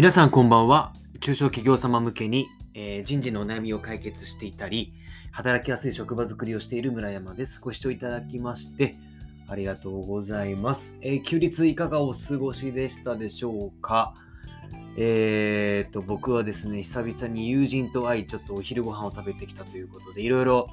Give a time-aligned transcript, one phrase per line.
[0.00, 0.94] 皆さんこんばんは。
[1.20, 4.94] 中小企業様向けに、えー人事のお悩みを解決していたり、
[5.30, 7.60] 働きやすい職場づくりをしている村山です。
[7.60, 8.94] ご視聴いただきまして、
[9.46, 10.94] ありがとうございます。
[11.02, 14.14] えー休日いかがお過ごしでしたでしょうか？
[14.96, 20.70] えー、と、僕はですね、久々に友人と会い、ちょっとお昼ご飯を食べてきたということで、いろいろ、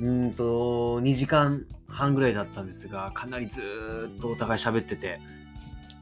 [0.00, 5.18] うんと、2時間半ぐらいだったんですが、かなりずっとお互い喋ってて、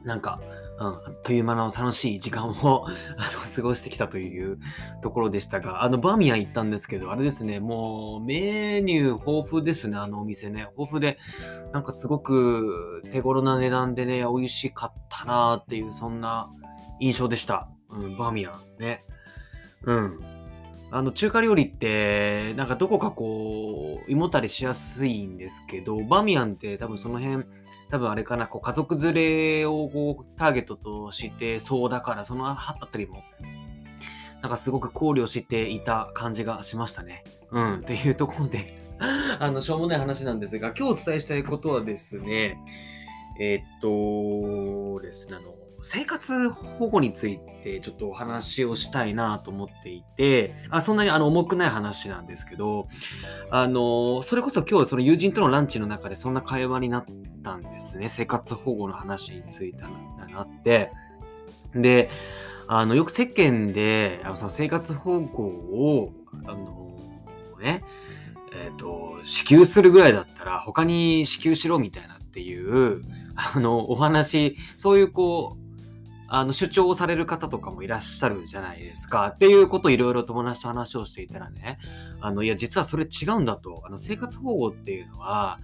[0.05, 0.39] なんか、
[0.79, 2.85] うん、あっという間の楽しい時間を
[3.17, 4.59] あの過ごしてきたという
[5.01, 10.67] ところでしたが、あの、バーミヤン行ったんですけど、あれですね、もうメニュー豊富ですね、あのお店ね。
[10.77, 11.17] 豊富で、
[11.73, 16.49] なんかすごく手頃な値段でね、美味しかったなっていう、そんな
[16.99, 17.67] 印象でした。
[17.89, 19.03] うん、バーミヤンね。
[19.83, 20.19] うん。
[20.91, 27.43] あの、中華料理って、なんかどこかこう、胃もたれしやすいんですけど、バーミヤンって多分その辺、
[27.89, 33.23] 多分あれかな、こう家族連れをこうターゲットとしてそうだから、そのあたりも、
[34.41, 37.23] なんかすごく考慮していた感じがしましたね。
[37.51, 38.77] うん、っていうところで、
[39.39, 42.57] あの、しょうもない話なんですが、今日お伝えしたいことはですね、
[43.39, 45.53] えーっとですね、あの、
[45.87, 52.87] 生活保護についてちょっとお話をしたいなと思っていて、あそんなにあの重くない話なんですけど、
[53.51, 57.05] あの、それこそ今日その友人とのランチの中でそんな会話になっ
[57.43, 58.09] たんですね。
[58.09, 59.83] 生活保護の話について
[60.33, 60.91] なって。
[61.75, 62.09] で、
[62.65, 66.13] あの、よく世間で、あのその生活保護を、
[66.47, 66.97] あの、
[67.61, 67.83] ね、
[68.59, 73.03] えっ、と、支給するぐらいだったら他に支給しろみたいなっていう、
[73.35, 75.64] あの、お話、そういうこう、
[76.27, 79.27] あの、主張をされる方とかもいらっしゃるじゃないですか。
[79.27, 81.79] っていうことをいろいろ友達と話をしていたらね、
[82.21, 83.83] あの、いや、実はそれ違うんだと。
[83.85, 85.59] あの、生活保護っていうのは、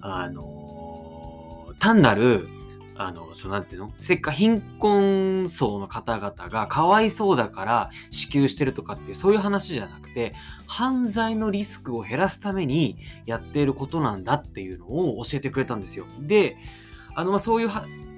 [0.00, 2.48] あの、単なる、
[2.96, 3.92] あの、そのなんていうの？
[3.98, 10.32] せっか貧困層の方々がかわいそうだから支給してるとかってうそういう話じゃなくて
[10.68, 16.06] 犯罪のリスクを減らすためにやっていることなんだっていうのを教えてくれたんですよ。
[16.20, 16.56] で、
[17.16, 17.68] あの、まあ、そういう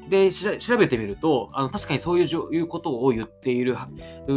[0.08, 3.76] で調べてみるとあの確かにそういういうことを言っている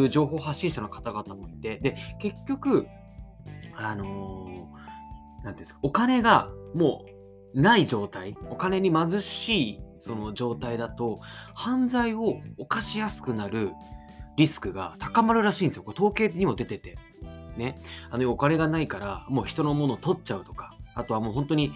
[0.10, 2.88] 情報発信者の方々もいてで結局
[3.76, 4.90] あのー
[5.44, 7.06] なんですかお金がも
[7.54, 11.20] うない状態お金に貧しいその状態だと
[11.54, 13.72] 犯罪を犯しやすくなる
[14.38, 15.84] リスクが高まるらしいんですよ。
[15.84, 16.98] これ統計にも出てて。
[17.58, 17.82] ね。
[18.10, 21.74] あのお金がないからもう人のものを取っちゃうとか、あとはもう本当に、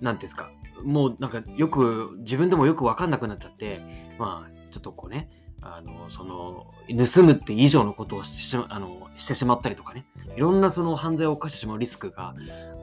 [0.00, 0.50] なんですか、
[0.82, 3.80] もうなんかよく自分でもよく分かんなくなっちゃって、
[4.18, 5.28] まあちょっとこうね、
[5.60, 10.04] あのその盗むって以上のことをしてしまあのしてしまったりとかね、
[10.36, 12.34] いろんなその犯罪を犯してしまうリスクが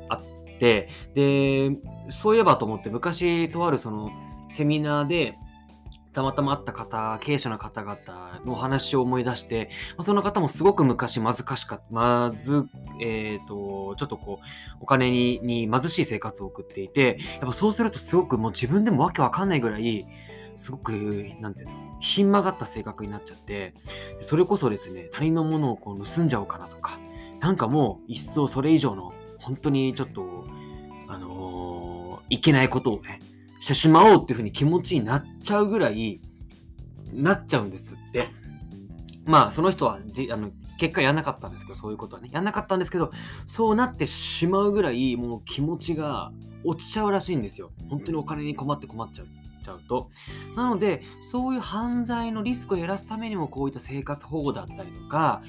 [0.10, 0.22] あっ
[0.60, 1.78] て、で、
[2.10, 4.12] そういえばと思って昔とあるその
[4.50, 5.38] セミナーで
[6.14, 9.70] たまたま会った方、経営者の方々のお話を思い出して、
[10.02, 12.66] その方もすごく昔貧しかった、まず、
[13.00, 20.08] えっ、と、ちょっとこう、お金にに貧しい生活を送っていて、やっぱそうするとすごくもう自分でもわけわかんないぐらい、
[20.56, 20.92] すごく、
[21.40, 23.76] なんていうの、ひん曲がった性格になっちゃって、
[24.20, 27.00] それこそですね、他人のものをこう盗んじゃおうかなとか、
[27.40, 30.46] なんかもう一層それ以上の、本当にちょっと、
[31.08, 31.80] あのー
[32.30, 33.20] いけないことをね、
[33.60, 36.22] してしまおうっていうふうに気持ちになっちゃうぐらい、
[37.14, 38.28] なっちゃうんですって。
[39.26, 42.30] まあ、その人はあの結果やんなかったんですけど、そういうことはね。
[42.32, 43.12] やんなかったんですけど、
[43.46, 46.32] そうなってしまうぐらい、もう気持ちが
[46.64, 47.72] 落ちちゃうらしいんですよ。
[47.90, 49.28] 本当にお金に困って困っちゃう。
[49.64, 50.10] ちゃうと。
[50.56, 55.42] なので、そういう犯罪のリスクを減らすためにも、こういった生活保護だったりとか、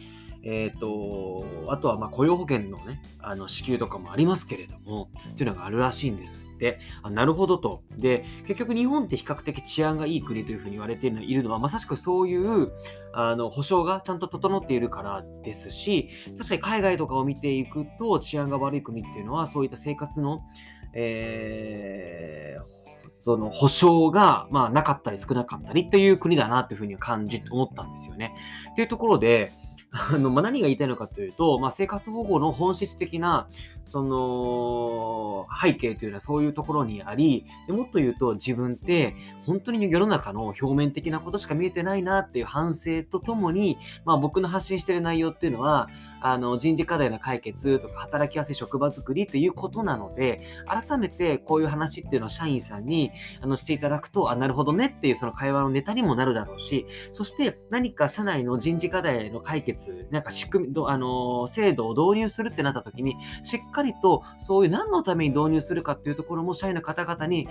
[0.43, 6.79] えっ、と、あとはまあ雇用保険のね、あの支給とかもありますけれども、っていうのがあるらしいんですって。
[7.03, 7.83] あなるほどと。
[7.97, 12.73] で、結局日本って比較的治安がいい国というふうに言われているのは、まさしくそういう
[13.13, 16.09] あの保障がちゃんと整っているからですし、
[16.39, 20.41] 確かに海外とかを見ていくと治安が悪い国っていうのは、そういった生活の、
[20.95, 22.81] えー
[23.13, 28.35] その保障が、まあ、なかったり少なかったりっていう国だなっていうふうに感じ思ったんですよね。
[28.73, 29.53] っていうところで、
[29.93, 33.49] あのまあ、何が言いたいのかというと、まあ、生活保護の本質的な
[33.85, 39.17] その背景というのはそういうところにありでもっと言うと自分って
[39.47, 45.89] 本当に世の中の表面的なことしか見えてないなっていう反省とともに、まあ、僕の発信してる内容っていうのは
[46.21, 67.49] あの人事課題の解決とか働きやすい職場づくりっていうことなので、改めてこういう話っていうのを社員さんにあのしていただくと、あ、なるほどねっていうその会話のネタにもなるだろうし、そして何か社内の人事課題の解決、なんか仕組み、あの制度を導入するってなった時に、しっかりとそういう何のために導入するかっていうところも社員の方々に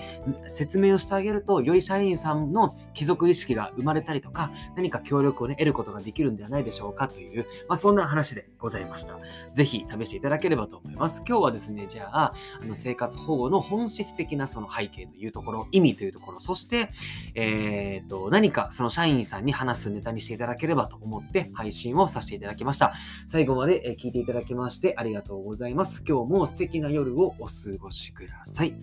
[0.47, 8.47] 説明をしてあげると、より社員さんの帰属意識が生まれたりとか、何か協力を、ね、得ることができるんではないでしょうかという、まあ、そんな話で。
[8.59, 9.17] ございました。
[9.53, 11.23] ぜひ試していただければと思います。
[11.27, 16.89] 今日はですね、じゃあ、あの生活保護の本質的なその背景というところ、意味というところ、そして、
[17.35, 22.93] えーと、何かその社員さんに話すネタにしていただければと思って配信をさせていただきました。
[23.25, 26.03] 最後まで聞いていただきましてありがとうございます。
[26.07, 28.75] 今日も素敵な夜をお過ごしください。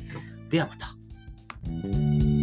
[0.51, 2.36] ではまた。